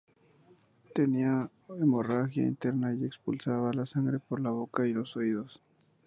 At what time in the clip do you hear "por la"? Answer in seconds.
4.17-4.49